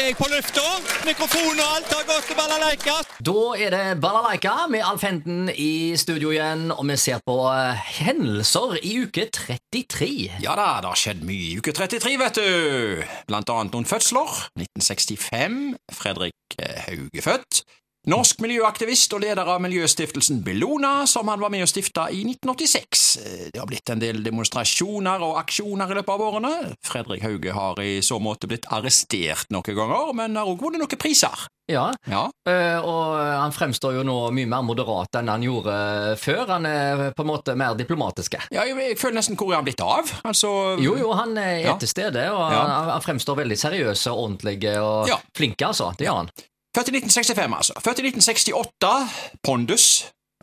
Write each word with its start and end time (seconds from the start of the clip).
er 0.00 0.10
jeg 0.10 0.16
på 0.18 0.26
lufta. 0.28 0.62
Mikrofon 1.06 1.60
og 1.60 1.68
alt 1.76 1.92
har 1.94 2.04
gått 2.08 2.26
til 2.28 2.36
balalaika. 2.36 2.96
Da 3.24 3.42
er 3.56 3.72
det 3.72 4.00
Balalaika 4.02 4.66
med 4.72 4.84
Alf 4.84 5.04
Henden 5.06 5.48
i 5.52 5.96
studio 6.00 6.32
igjen, 6.34 6.68
og 6.74 6.84
vi 6.90 6.98
ser 7.00 7.22
på 7.24 7.36
eh, 7.52 7.86
hendelser 8.00 8.76
i 8.82 8.92
uke 9.06 9.28
33. 9.32 10.10
Ja 10.44 10.56
da, 10.58 10.68
det 10.84 10.92
har 10.92 11.00
skjedd 11.00 11.24
mye 11.26 11.48
i 11.48 11.56
uke 11.60 11.72
33, 11.76 12.16
vet 12.20 12.40
du. 12.42 13.06
Blant 13.30 13.52
annet 13.54 13.76
noen 13.76 13.88
fødsler. 13.88 14.36
1965. 14.58 15.58
Fredrik 15.96 16.60
eh, 16.60 16.78
Hauge 16.90 17.24
født. 17.24 17.62
Norsk 18.06 18.38
miljøaktivist 18.38 19.10
og 19.16 19.24
leder 19.24 19.48
av 19.50 19.58
miljøstiftelsen 19.64 20.38
Bellona, 20.46 21.00
som 21.10 21.26
han 21.26 21.40
var 21.42 21.50
med 21.50 21.64
å 21.64 21.66
stifte 21.66 22.04
i 22.14 22.20
1986. 22.22 23.00
Eh, 23.18 23.48
Det 23.50 23.58
har 23.58 23.66
blitt 23.66 23.90
en 23.90 23.98
del 23.98 24.20
demonstrasjoner 24.22 25.24
og 25.26 25.40
aksjoner 25.40 25.90
i 25.90 25.96
løpet 25.98 26.14
av 26.14 26.22
årene. 26.22 26.52
Fredrik 26.86 27.24
Hauge 27.26 27.50
har 27.56 27.80
i 27.82 27.96
så 28.06 28.20
måte 28.22 28.46
blitt 28.46 28.68
arrestert 28.70 29.50
noen 29.50 29.74
ganger, 29.74 30.14
men 30.14 30.36
har 30.38 30.46
også 30.46 30.62
vunnet 30.68 30.84
noen 30.84 31.02
priser. 31.02 31.34
Ja, 31.66 31.88
Ja, 32.06 32.28
eh, 32.46 32.78
og 32.78 33.18
han 33.18 33.50
fremstår 33.50 33.96
jo 33.98 34.04
nå 34.06 34.30
mye 34.30 34.46
mer 34.46 34.62
moderat 34.62 35.18
enn 35.18 35.26
han 35.26 35.42
gjorde 35.42 35.74
før. 36.22 36.46
Han 36.54 36.66
er 36.70 37.10
på 37.10 37.26
en 37.26 37.32
måte 37.34 37.56
mer 37.58 37.74
diplomatiske. 37.74 38.38
ja 38.54 38.62
jeg, 38.70 38.94
føler 39.02 39.18
nesten 39.18 39.34
hvor 39.36 39.50
er 39.50 39.56
han 39.58 39.64
blitt 39.66 39.82
av? 39.82 40.06
Altså 40.22 40.78
Jo, 40.78 40.94
jo, 40.96 41.10
han 41.12 41.36
er 41.36 41.58
Ja. 41.66 41.76
til 41.76 41.88
stede, 41.88 42.30
og 42.30 42.52
han, 42.52 42.70
han 42.94 43.00
fremstår 43.02 43.42
veldig 43.42 43.58
seriøs 43.58 44.06
og 44.12 44.18
ordentlig 44.38 44.62
og 44.78 45.10
flink, 45.34 45.58
altså. 45.62 45.90
Det 45.98 46.06
gjør 46.06 46.22
han. 46.22 46.30
Født 46.76 46.88
i 46.88 46.96
1965, 46.98 47.56
altså. 47.56 47.72
Født 47.84 47.98
i 47.98 48.06
1968. 48.06 49.38
Pondus, 49.42 49.84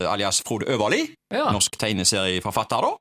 alias 0.02 0.42
Frode 0.48 0.66
Øverli. 0.66 1.04
Ja. 1.32 1.52
Norsk 1.54 1.78
tegneserieforfatter, 1.80 2.88
da. 2.88 2.92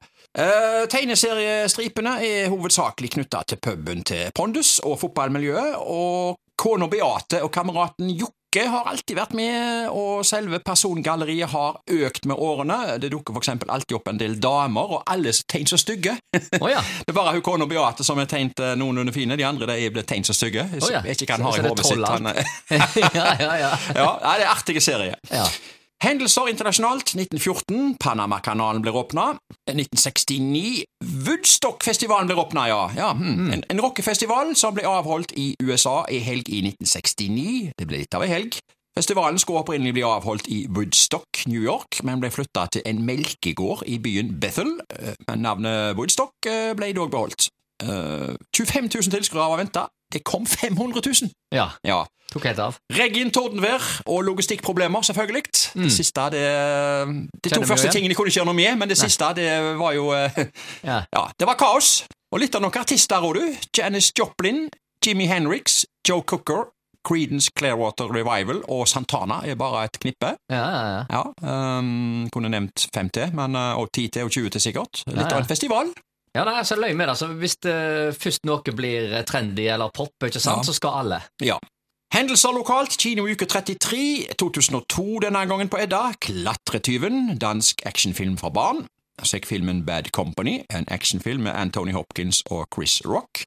Uh, 0.43 0.83
tegneseriestripene 0.93 2.13
er 2.25 2.51
hovedsakelig 2.53 3.11
knytta 3.15 3.43
til 3.49 3.61
puben 3.65 4.05
til 4.05 4.29
Pondus 4.37 4.79
og 4.85 4.99
fotballmiljøet, 5.01 5.81
og 5.81 6.37
kona 6.61 6.89
Beate 6.93 7.41
og 7.45 7.51
kameraten 7.53 8.11
Jokke 8.11 8.42
har 8.69 8.84
alltid 8.91 9.17
vært 9.17 9.33
med, 9.33 9.89
og 9.97 10.20
selve 10.28 10.58
persongalleriet 10.61 11.48
har 11.55 11.78
økt 11.89 12.27
med 12.28 12.36
årene. 12.36 12.98
Det 13.00 13.09
dukker 13.14 13.33
eksempel 13.41 13.70
alltid 13.72 13.97
opp 13.97 14.11
en 14.12 14.20
del 14.20 14.36
damer, 14.41 14.97
og 14.98 15.03
alle 15.09 15.33
er 15.33 15.41
tegn 15.48 15.67
så 15.70 15.78
stygge. 15.81 16.19
Oh, 16.61 16.69
ja. 16.70 16.83
Det 17.06 17.14
er 17.14 17.17
bare 17.17 17.33
hun 17.36 17.42
kona 17.44 17.67
Beate 17.67 18.05
som 18.05 18.20
er 18.20 18.28
tegnet 18.31 18.61
eh, 18.61 18.75
noenlunde 18.78 19.14
fine, 19.17 19.36
de 19.41 19.47
andre 19.48 19.67
de 19.72 19.89
blitt 19.94 20.11
tegnet 20.12 20.28
så 20.28 20.36
stygge. 20.36 20.67
Oh, 20.83 20.91
ja. 20.92 21.00
vet 21.05 21.25
ikke 21.25 21.33
hva 21.33 21.41
han 21.41 21.48
har 21.48 21.59
i 21.59 21.62
det 21.64 21.72
hodet 21.72 21.89
sitt. 21.89 22.05
Han, 22.09 22.27
er- 22.28 22.44
ja, 23.19 23.28
ja, 23.41 23.53
ja. 23.64 23.72
ja, 24.03 24.09
det 24.36 24.44
er 24.47 24.50
artige 24.53 24.84
serie. 24.84 25.16
ja. 25.33 25.47
Hendelser 26.03 26.48
internasjonalt 26.50 27.14
1914. 27.14 27.97
Panamakanalen 28.00 28.83
blir 28.83 28.97
åpna. 28.97 29.39
1969. 29.70 30.84
Woodstock-festivalen 31.05 32.27
blir 32.27 32.39
åpna, 32.39 32.69
ja. 32.69 32.91
ja 32.97 33.12
hmm. 33.12 33.53
En, 33.53 33.64
en 33.69 33.81
rockefestival 33.81 34.56
som 34.56 34.75
ble 34.75 34.83
avholdt 34.89 35.33
i 35.39 35.53
USA 35.62 36.03
i 36.11 36.19
helg 36.19 36.50
i 36.50 36.64
1969. 36.67 37.75
Det 37.78 37.86
ble 37.86 38.03
litt 38.03 38.17
av 38.19 38.27
ei 38.27 38.33
helg. 38.33 38.59
Festivalen 38.98 39.39
skulle 39.39 39.62
opprinnelig 39.62 39.94
bli 39.94 40.03
avholdt 40.05 40.50
i 40.53 40.64
Woodstock, 40.69 41.44
New 41.47 41.62
York, 41.62 42.03
men 42.05 42.20
ble 42.20 42.33
flytta 42.34 42.66
til 42.75 42.83
en 42.84 43.05
melkegård 43.06 43.87
i 43.87 44.00
byen 44.03 44.34
Bethel. 44.41 44.75
Eh, 44.98 45.14
Men 45.28 45.47
navnet 45.47 45.94
Woodstock 45.97 46.50
eh, 46.50 46.75
ble 46.77 46.91
dog 46.98 47.14
beholdt. 47.14 47.47
Eh, 47.83 48.34
25 48.50 48.91
000 48.91 49.14
tilskuere 49.14 49.47
var 49.55 49.62
venta. 49.62 49.87
Det 50.12 50.25
kom 50.25 50.47
500 50.47 51.00
000! 51.06 51.31
ja. 51.55 51.70
Ja. 51.87 52.03
Tok 52.33 52.47
helt 52.48 52.61
av. 52.64 52.77
Regn, 52.97 53.28
tordenvær 53.28 53.84
og 54.09 54.22
logistikkproblemer, 54.25 55.05
selvfølgelig. 55.05 55.42
Det 55.75 55.92
siste, 55.92 56.25
det 56.34 56.42
De 57.42 57.51
to 57.53 57.62
første 57.62 57.87
igjen. 57.89 57.92
tingene 57.98 58.15
kunne 58.19 58.28
ikke 58.33 58.41
gjøre 58.41 58.51
noe 58.51 58.59
med, 58.59 58.77
men 58.78 58.89
det 58.89 58.98
siste, 59.01 59.33
det 59.39 59.48
var 59.78 59.92
jo 59.97 60.11
eh, 60.17 60.45
Ja. 60.84 61.03
Ja, 61.12 61.25
det 61.39 61.48
var 61.48 61.56
kaos. 61.61 62.05
Og 62.33 62.41
litt 62.41 62.55
av 62.56 62.62
noen 62.65 62.78
artister 62.81 63.25
òg, 63.25 63.34
du. 63.41 63.67
Janis 63.77 64.12
Joplin, 64.19 64.69
Jimmy 65.05 65.27
Henriks, 65.28 65.83
Joe 66.09 66.23
Cooker, 66.23 66.70
Creedence 67.03 67.50
Clearwater 67.59 68.06
Revival 68.15 68.61
og 68.70 68.87
Santana 68.89 69.41
er 69.45 69.56
bare 69.59 69.84
et 69.89 69.98
knippe. 69.98 70.37
Ja, 70.53 70.62
ja, 70.62 70.83
ja. 70.95 71.03
Ja, 71.11 71.78
um, 71.81 72.28
kunne 72.31 72.48
nevnt 72.53 72.87
fem 72.94 73.10
til, 73.10 73.33
men, 73.34 73.56
eh, 73.59 73.75
og 73.81 73.91
ti 73.93 74.06
til 74.09 74.28
og 74.28 74.31
20 74.31 74.50
til 74.54 74.60
sikkert. 74.69 75.03
Litt 75.10 75.27
av 75.33 75.41
en 75.43 75.49
festival. 75.50 75.91
Ja, 76.33 76.47
det 76.49 76.54
er 76.56 76.65
så 76.65 76.78
løy 76.81 76.94
med 76.94 77.09
det. 77.09 77.12
Altså, 77.12 77.27
hvis 77.37 77.59
det 77.60 77.75
først 78.16 78.47
noe 78.49 78.72
blir 78.72 79.19
trendy 79.28 79.66
eller 79.69 79.91
pop, 79.93 80.15
ikke 80.25 80.41
sant, 80.41 80.65
så 80.65 80.72
skal 80.72 81.03
alle. 81.03 81.19
Ja. 81.44 81.59
Hendelser 82.12 82.53
lokalt, 82.53 82.99
kinouke 83.00 83.47
33, 83.49 84.27
2002 84.39 85.21
denne 85.25 85.47
gangen 85.49 85.71
på 85.73 85.78
Edda, 85.81 86.11
Klatretyven, 86.21 87.39
dansk 87.41 87.81
actionfilm 87.89 88.34
for 88.37 88.53
barn. 88.53 88.83
Så 89.23 89.39
gikk 89.39 89.49
filmen 89.49 89.81
Bad 89.87 90.11
Company, 90.12 90.59
en 90.69 90.84
actionfilm 90.93 91.47
med 91.49 91.56
Anthony 91.56 91.95
Hopkins 91.97 92.43
og 92.51 92.67
Chris 92.75 93.01
Rock. 93.06 93.47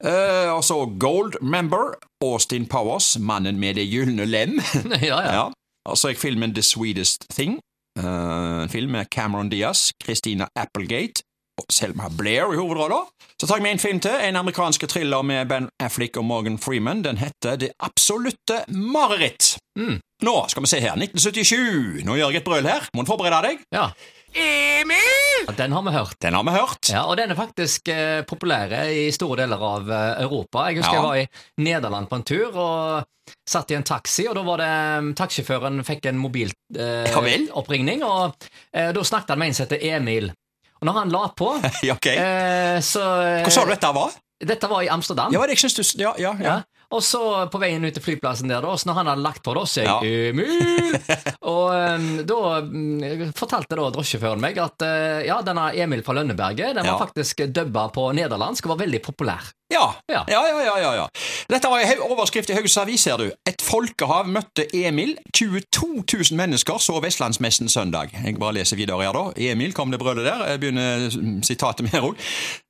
Eh, 0.00 0.48
og 0.48 0.64
så 0.64 0.78
Gold 1.00 1.36
Member, 1.42 1.92
Austin 2.24 2.64
Powers, 2.66 3.18
mannen 3.20 3.60
med 3.60 3.76
det 3.76 3.84
gylne 3.92 4.24
lem. 4.24 4.60
ja, 5.10 5.20
ja. 5.20 5.34
ja. 5.34 5.46
Og 5.84 6.00
så 6.00 6.14
gikk 6.14 6.24
filmen 6.24 6.56
The 6.56 6.64
Sweetest 6.64 7.28
Thing, 7.36 7.60
eh, 8.00 8.62
en 8.62 8.72
film 8.72 8.96
med 8.96 9.12
Cameron 9.12 9.52
Diaz, 9.52 9.90
Christina 10.04 10.48
Applegate 10.56 11.25
og 11.56 12.02
har 12.02 12.10
Blair 12.16 12.52
i 12.52 12.56
hovedroller. 12.58 13.06
Så 13.40 13.46
tar 13.46 13.56
jeg 13.56 13.62
med 13.64 13.72
en 13.76 13.78
film 13.80 14.00
til, 14.00 14.12
en 14.12 14.36
amerikansk 14.36 14.84
thriller 14.88 15.22
med 15.24 15.48
Ben 15.48 15.68
Affleck 15.80 16.16
og 16.16 16.24
Morgan 16.24 16.58
Freeman. 16.58 17.02
Den 17.04 17.16
heter 17.16 17.56
Det 17.56 17.70
absolutte 17.80 18.62
mareritt. 18.68 19.56
Mm. 19.78 19.98
Nå 20.24 20.34
skal 20.48 20.62
vi 20.62 20.68
se 20.70 20.80
her, 20.80 20.96
1977. 20.96 22.04
Nå 22.04 22.16
gjør 22.16 22.30
jeg 22.32 22.42
et 22.42 22.44
brøl 22.48 22.68
her. 22.68 22.88
Må 22.94 23.04
du 23.04 23.10
forberede 23.12 23.42
deg? 23.48 23.64
ja. 23.72 23.90
Emil! 24.36 25.46
Den 25.56 25.72
har 25.72 25.82
vi 25.82 25.90
hørt. 25.94 26.16
Den 26.20 26.34
har 26.34 26.44
vi 26.44 26.50
hørt. 26.52 26.88
Ja, 26.92 27.06
og 27.08 27.16
den 27.16 27.30
er 27.32 27.38
faktisk 27.38 27.88
eh, 27.88 28.20
populær 28.28 28.72
i 28.92 29.06
store 29.14 29.38
deler 29.46 29.62
av 29.64 29.88
eh, 29.88 30.22
Europa. 30.26 30.66
Jeg 30.68 30.82
husker 30.82 30.92
Ja. 30.92 31.00
jeg 31.00 31.06
var 31.06 31.16
i 31.22 31.62
Nederland 31.64 32.08
på 32.10 32.18
en 32.18 32.26
tur 32.26 32.52
og 32.60 33.06
satt 33.48 33.70
i 33.72 33.78
en 33.78 33.86
taxi, 33.86 34.26
og 34.28 34.36
da 34.36 34.42
var 34.44 34.60
det 34.60 34.68
mm, 35.06 35.14
taxisjåføren 35.18 35.80
fikk 35.88 36.10
en 36.10 36.20
mobiloppringning, 36.20 37.46
eh, 37.48 37.56
oppringning, 37.58 38.04
og 38.04 38.36
eh, 38.74 38.92
da 38.92 39.04
snakket 39.08 39.32
han 39.34 39.40
med 39.40 39.48
en 39.54 39.56
som 39.56 39.66
heter 39.66 39.88
Emil. 39.96 40.28
Og 40.80 40.88
når 40.88 41.00
han 41.00 41.12
la 41.14 41.24
på, 41.36 41.50
Ja, 41.88 41.96
ok. 41.96 42.06
eh, 42.12 42.78
så 42.84 43.02
eh, 43.24 43.42
Hvor 43.46 43.54
sa 43.54 43.64
du 43.66 43.72
dette 43.74 43.92
var? 43.96 44.16
Dette 44.36 44.68
var 44.68 44.82
i 44.84 44.88
Amsterdam. 44.92 45.32
Ja, 45.32 45.46
det 45.48 45.56
du 45.78 46.02
Ja, 46.02 46.12
ja. 46.20 46.34
ja. 46.42 46.56
Og 46.94 47.00
så 47.02 47.18
på 47.50 47.58
veien 47.58 47.82
ut 47.82 47.96
til 47.96 48.02
flyplassen 48.04 48.50
der, 48.52 48.60
da, 48.62 48.74
så 48.78 48.86
når 48.86 48.98
han 49.00 49.08
hadde 49.10 49.22
lagt 49.24 49.42
på, 49.42 49.54
da, 49.56 49.62
så 49.66 49.82
Ja. 49.82 49.96
jeg 50.04 50.28
Emil! 50.30 50.94
og 51.52 51.72
um, 51.72 52.04
da 52.28 52.36
um, 52.62 53.24
fortalte 53.34 53.78
da 53.80 53.88
drosjeføren 53.96 54.42
meg 54.44 54.60
at 54.62 54.84
uh, 54.86 55.24
ja, 55.26 55.40
denne 55.42 55.64
Emil 55.74 56.04
fra 56.06 56.14
Lønneberget, 56.20 56.76
den 56.78 56.86
var 56.86 57.00
faktisk 57.00 57.42
dubba 57.50 57.88
på 57.94 58.06
nederlandsk 58.14 58.68
og 58.68 58.76
var 58.76 58.84
veldig 58.84 59.02
populær. 59.02 59.50
Ja. 59.72 59.94
Ja. 60.12 60.24
Ja, 60.28 60.42
ja, 60.48 60.78
ja, 60.78 60.94
ja. 60.94 61.08
Dette 61.50 61.68
var 61.68 61.80
en 61.82 62.02
overskrift 62.06 62.50
i 62.50 62.54
Haugesunds 62.54 62.84
Avis, 62.84 63.00
ser 63.02 63.16
du. 63.18 63.24
Et 63.50 63.62
folkehav 63.62 64.28
møtte 64.30 64.66
Emil. 64.76 65.16
22 65.34 66.04
000 66.30 66.38
mennesker 66.38 66.78
så 66.78 67.00
Vestlandsmessen 67.02 67.68
søndag. 67.68 68.14
Jeg 68.24 68.38
bare 68.38 68.54
leser 68.60 68.78
videre 68.78 69.02
her, 69.02 69.12
da. 69.16 69.24
Emil, 69.36 69.74
kom 69.74 69.90
det 69.90 69.98
brølet 70.00 70.24
der? 70.28 70.44
Jeg 70.52 70.60
begynner 70.62 71.08
sitatet 71.42 71.82
med 71.82 71.96
her 71.96 72.06
òg. 72.06 72.22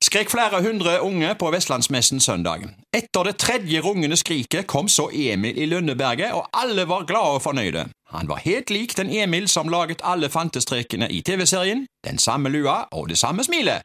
Skrek 0.03 0.33
flere 0.33 0.61
hundre 0.65 0.97
unge 1.05 1.35
på 1.37 1.51
Vestlandsmessen 1.53 2.19
søndag. 2.19 2.65
Etter 2.93 3.29
det 3.29 3.37
tredje 3.37 3.81
rungende 3.85 4.17
skriket 4.17 4.67
kom 4.67 4.89
så 4.89 5.09
Emil 5.13 5.57
i 5.57 5.69
Lønneberget, 5.69 6.33
og 6.33 6.49
alle 6.53 6.87
var 6.89 7.05
glade 7.05 7.37
og 7.37 7.41
fornøyde. 7.45 7.85
Han 8.09 8.29
var 8.29 8.41
helt 8.41 8.69
lik 8.73 8.97
den 8.97 9.09
Emil 9.13 9.47
som 9.51 9.69
laget 9.69 10.01
alle 10.03 10.29
fantestrekene 10.29 11.11
i 11.11 11.21
TV-serien, 11.21 11.85
den 12.07 12.17
samme 12.17 12.49
lua 12.49 12.85
og 12.91 13.09
det 13.09 13.17
samme 13.17 13.43
smilet. 13.43 13.83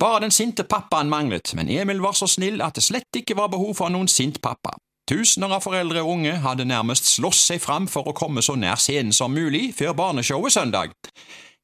Bare 0.00 0.22
den 0.24 0.32
sinte 0.34 0.64
pappaen 0.64 1.10
manglet, 1.10 1.52
men 1.54 1.68
Emil 1.70 2.00
var 2.02 2.16
så 2.18 2.26
snill 2.26 2.62
at 2.64 2.78
det 2.78 2.84
slett 2.86 3.20
ikke 3.20 3.36
var 3.38 3.52
behov 3.52 3.76
for 3.78 3.92
noen 3.92 4.08
sint 4.10 4.40
pappa. 4.42 4.74
Tusener 5.08 5.50
av 5.56 5.64
foreldre 5.64 6.02
og 6.04 6.16
unge 6.16 6.36
hadde 6.44 6.66
nærmest 6.68 7.08
slåss 7.10 7.40
seg 7.50 7.60
fram 7.62 7.88
for 7.90 8.08
å 8.08 8.14
komme 8.16 8.42
så 8.42 8.54
nær 8.56 8.78
scenen 8.80 9.12
som 9.12 9.34
mulig 9.34 9.72
før 9.76 9.96
barneshowet 9.98 10.54
søndag. 10.54 10.94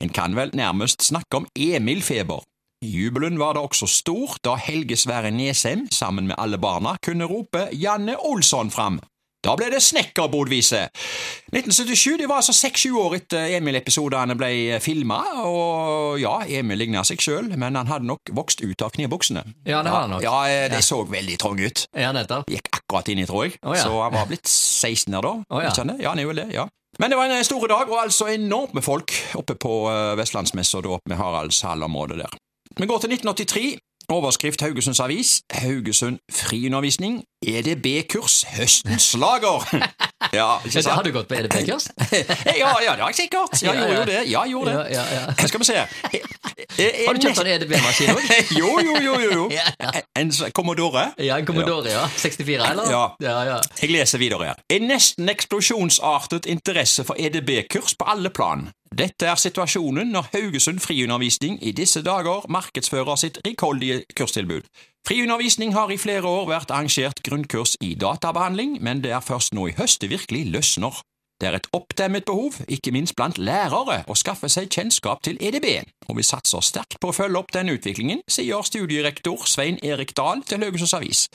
En 0.03 0.12
kan 0.15 0.34
vel 0.37 0.53
nærmest 0.55 1.06
snakke 1.06 1.41
om 1.41 1.47
Emil-feber. 1.55 2.43
Jubelen 2.84 3.39
var 3.41 3.56
da 3.56 3.65
også 3.66 3.89
stor 3.91 4.37
da 4.45 4.55
Helge 4.59 4.99
Sverre 4.99 5.33
Nesheim, 5.34 5.89
sammen 5.91 6.28
med 6.31 6.39
alle 6.39 6.60
barna, 6.62 6.95
kunne 7.03 7.27
rope 7.27 7.65
Janne 7.75 8.15
Olsson 8.19 8.71
fram. 8.71 9.01
Da 9.46 9.52
ble 9.54 9.68
det 9.70 9.78
snekkerbodvise. 9.86 10.80
1977 11.54 12.16
det 12.18 12.26
var 12.26 12.40
altså 12.40 12.54
seks-sju 12.56 12.96
år 12.98 13.14
etter 13.20 13.52
Emil-episodene 13.58 14.34
ble 14.38 14.80
filma, 14.82 15.20
og 15.46 16.18
ja, 16.18 16.40
Emil 16.58 16.82
ligna 16.82 17.04
seg 17.06 17.22
sjøl, 17.22 17.52
men 17.54 17.78
han 17.78 17.86
hadde 17.90 18.08
nok 18.08 18.32
vokst 18.34 18.64
ut 18.64 18.82
av 18.82 18.90
knebuksene. 18.96 19.44
Ja, 19.62 19.84
det 19.86 19.94
var 19.94 20.08
han 20.08 20.16
nok. 20.16 20.26
Ja, 20.26 20.40
ja, 20.50 20.66
det 20.72 20.82
så 20.86 21.04
veldig 21.06 21.38
trang 21.38 21.62
ut. 21.62 21.84
Ja, 21.94 22.10
nettopp. 22.16 22.50
Gikk 22.50 22.72
akkurat 22.80 23.12
inni, 23.14 23.28
tror 23.30 23.46
jeg. 23.46 23.60
Oh, 23.62 23.76
ja. 23.78 23.86
Så 23.86 23.94
han 24.02 24.16
var 24.16 24.26
blitt 24.26 24.50
16 24.50 25.14
der 25.14 25.22
da. 25.22 25.36
Å, 25.38 25.62
ja. 25.62 25.70
Ja, 25.70 26.10
han 26.10 26.18
er 26.18 26.26
jo 26.26 26.34
det, 26.34 26.50
ja. 26.56 26.66
Men 26.98 27.12
det 27.12 27.20
var 27.20 27.30
en 27.30 27.46
stor 27.46 27.68
dag, 27.70 27.86
og 27.86 28.02
altså 28.02 28.26
enormt 28.32 28.74
med 28.74 28.82
folk 28.82 29.14
oppe 29.38 29.54
på 29.54 29.74
uh, 29.86 30.16
Vestlandsmessa 30.18 30.82
da 30.82 30.96
oppe 30.96 31.12
med 31.12 31.20
Haraldshall-området 31.20 32.24
der. 32.24 32.38
Vi 32.78 32.86
går 32.90 33.04
til 33.04 33.14
1983. 33.14 33.68
Overskrift 34.13 34.63
Haugesunds 34.63 35.01
Avis. 35.01 35.43
Haugesund 35.53 36.19
friundervisning. 36.33 37.25
EDB-kurs 37.47 38.45
høstens 38.57 39.03
slager. 39.03 39.65
Ja, 40.33 40.59
ikke 40.65 40.83
Har 40.91 41.03
du 41.03 41.13
gått 41.13 41.28
på 41.28 41.34
EDB-kurs? 41.39 41.87
Ja, 42.63 42.72
ja, 42.84 42.93
det 42.93 43.01
har 43.01 43.09
jeg 43.09 43.15
sikkert. 43.15 43.63
Ja, 43.63 43.72
Ja, 43.72 43.81
gjorde 43.81 43.95
jo 43.99 44.05
det. 44.05 44.31
Ja, 44.31 44.43
gjorde 44.45 44.71
det. 44.71 44.87
Ja, 44.93 45.05
ja, 45.13 45.21
ja. 45.39 45.47
Skal 45.47 45.60
vi 45.60 45.65
se. 45.65 45.84
Har 46.59 47.15
du 47.15 47.22
kjøpt 47.22 47.41
en 47.45 47.51
EDB-maskin 47.55 48.15
òg? 48.15 48.25
Jo, 48.59 48.71
jo, 48.83 48.97
jo, 49.05 49.15
jo. 49.22 49.45
En 50.21 50.33
Commodore. 50.57 51.05
Ja, 51.22 51.39
en 51.39 51.47
Commodore, 51.47 51.93
ja. 51.93 52.07
64, 52.16 52.71
eller? 52.72 52.91
Ja. 52.91 53.05
ja, 53.22 53.37
ja. 53.47 53.60
Jeg 53.83 53.93
leser 53.95 54.19
videre 54.19 54.51
her. 54.51 54.65
En 54.75 54.89
nesten 54.91 55.31
eksplosjonsartet 55.31 56.49
interesse 56.51 57.07
for 57.07 57.19
EDB-kurs 57.19 57.95
på 57.99 58.09
alle 58.10 58.33
plan. 58.34 58.69
Dette 58.99 59.28
er 59.28 59.39
situasjonen 59.39 60.10
når 60.15 60.31
Haugesund 60.33 60.81
Friundervisning 60.83 61.59
i 61.63 61.75
disse 61.77 62.03
dager 62.03 62.47
markedsfører 62.51 63.21
sitt 63.21 63.39
rikholdige 63.47 64.03
kurstilbud. 64.16 64.65
Friundervisning 65.07 65.75
har 65.77 65.93
i 65.93 66.01
flere 66.01 66.27
år 66.27 66.49
vært 66.51 66.72
arrangert 66.75 67.22
grunnkurs 67.25 67.77
i 67.84 67.95
databehandling, 68.01 68.78
men 68.83 69.05
det 69.05 69.13
er 69.15 69.25
først 69.25 69.55
nå 69.57 69.69
i 69.71 69.77
høst 69.78 70.03
det 70.03 70.10
virkelig 70.10 70.49
løsner. 70.53 70.99
Det 71.40 71.48
er 71.48 71.54
et 71.54 71.68
oppdemmet 71.72 72.24
behov, 72.26 72.56
ikke 72.68 72.90
minst 72.90 73.14
blant 73.16 73.38
lærere, 73.38 74.00
å 74.10 74.14
skaffe 74.18 74.48
seg 74.50 74.72
kjennskap 74.74 75.22
til 75.22 75.38
EDB, 75.38 75.68
og 76.08 76.18
vi 76.18 76.24
satser 76.26 76.64
sterkt 76.66 76.98
på 76.98 77.12
å 77.12 77.14
følge 77.14 77.38
opp 77.38 77.52
denne 77.54 77.76
utviklingen, 77.78 78.24
sier 78.26 78.66
studierektor 78.66 79.46
Svein 79.46 79.78
Erik 79.86 80.16
Dahl 80.18 80.42
til 80.42 80.64
Haugesunds 80.66 80.96
Avis. 80.98 81.28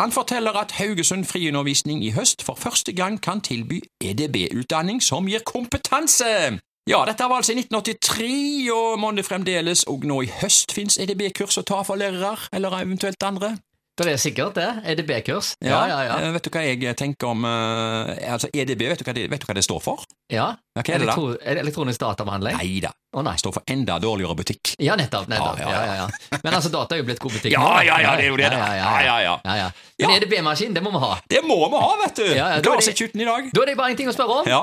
Han 0.00 0.12
forteller 0.12 0.56
at 0.56 0.72
Haugesund 0.78 1.26
Friundervisning 1.28 2.00
i 2.00 2.14
høst 2.16 2.40
for 2.46 2.56
første 2.56 2.94
gang 2.96 3.18
kan 3.20 3.42
tilby 3.44 3.82
EDB-utdanning 4.00 5.02
som 5.04 5.28
gir 5.28 5.44
kompetanse. 5.44 6.56
Ja, 6.88 7.02
dette 7.04 7.28
var 7.28 7.42
altså 7.42 7.52
i 7.52 7.60
1983, 7.60 8.72
og 8.72 8.96
må 8.98 9.12
det 9.12 9.26
fremdeles 9.28 9.84
og 9.84 10.08
nå 10.08 10.22
i 10.24 10.32
høst 10.40 10.72
finnes 10.72 10.96
EDB-kurs 10.96 11.60
å 11.60 11.66
ta 11.68 11.82
for 11.84 12.00
lærere, 12.00 12.48
eller 12.56 12.80
eventuelt 12.80 13.28
andre? 13.28 13.52
Det 13.92 14.08
er 14.08 14.16
sikkert 14.16 14.54
det. 14.56 14.68
EDB-kurs. 14.88 15.52
Ja, 15.60 15.82
ja, 15.90 15.98
ja. 16.06 16.14
eh, 16.24 16.30
Vet 16.32 16.46
du 16.46 16.50
hva 16.54 16.62
jeg 16.64 16.96
tenker 16.96 17.28
om 17.28 17.44
eh, 17.44 18.32
altså 18.32 18.48
EDB, 18.48 18.86
vet 18.88 19.02
du 19.02 19.04
hva 19.04 19.12
det, 19.18 19.26
vet 19.28 19.42
du 19.44 19.48
hva 19.50 19.56
det 19.58 19.66
står 19.68 19.82
for? 19.84 20.06
ja. 20.32 20.54
Hva 20.72 20.80
er 20.88 21.02
det 21.02 21.04
da? 21.10 21.14
Elektronisk 21.60 22.00
databehandling? 22.00 22.54
Nei 22.56 22.78
da, 22.80 22.88
Å 23.12 23.20
nei. 23.20 23.34
står 23.36 23.52
for 23.58 23.68
enda 23.68 23.98
dårligere 24.00 24.32
butikk. 24.38 24.70
Ja, 24.80 24.94
nettopp. 24.96 25.26
nettopp. 25.28 25.58
Ja, 25.60 25.68
Ja, 25.68 25.80
ja, 25.84 25.96
ja. 26.06 26.38
Men 26.46 26.54
altså, 26.56 26.70
data 26.72 26.96
er 26.96 27.02
jo 27.02 27.04
blitt 27.10 27.20
god 27.20 27.34
butikk. 27.36 27.52
Ja, 27.58 27.82
ja, 27.84 27.98
ja, 28.00 28.14
det 28.16 28.24
er 28.24 28.30
jo 28.30 28.38
det. 28.40 28.48
Ja, 28.48 28.94
ja, 29.04 29.34
Ja. 29.44 29.66
Men 30.00 30.14
EDB-maskin, 30.16 30.72
det 30.72 30.80
må 30.82 30.94
vi 30.94 31.02
ha. 31.04 31.10
Det 31.28 31.42
må 31.44 31.58
vi 31.68 31.76
ha, 31.82 31.90
vet 32.00 32.16
du! 32.16 32.24
Ja, 32.30 32.38
ja, 32.38 32.46
er 32.56 32.64
Klarer 32.64 32.86
seg 32.86 32.96
ikke 32.96 33.10
uten 33.12 33.20
i 33.20 33.26
dag. 33.28 33.50
Da 33.52 33.60
er 33.66 33.68
det 33.68 33.76
bare 33.82 33.92
én 33.92 33.98
ting 34.00 34.08
å 34.08 34.14
spørre 34.16 34.38
om. 34.40 34.48
Ja. 34.48 34.62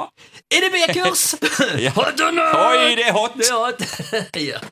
EDB-kurs! 0.50 1.28
Har 2.00 2.10
du 2.10 2.24
done? 2.24 2.48
Oi, 2.58 2.90
det 2.98 3.06
er 3.06 3.14
hot! 3.14 3.38
Det 3.38 3.46
er 3.46 3.62
hot. 3.62 3.86
ja. 4.50 4.64